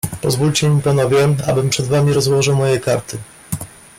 [0.21, 3.17] "Pozwólcie mi panowie, abym przed wami rozłożył moje karty."